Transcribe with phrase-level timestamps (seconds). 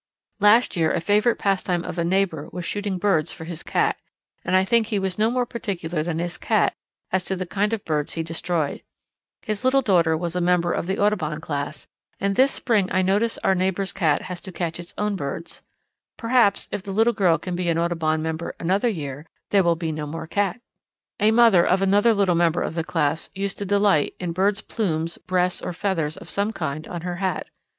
[0.39, 3.97] Last year a favourite pastime of a neighbour was shooting birds for his cat,
[4.43, 6.73] and I think he was no more particular than his cat
[7.11, 8.81] as to the kind of birds he destroyed.
[9.43, 11.85] His little daughter was a member of the Audubon Class
[12.19, 15.61] and this spring I notice our neighbour's cat has to catch its own birds.
[16.17, 19.91] Perhaps, if the little girl can be an Audubon member another year, there will be
[19.91, 20.59] no more cat!
[21.19, 25.19] "A mother of another little member of the class used to delight in birds' plumes,
[25.19, 27.45] breasts, or feathers of some kind on her hat.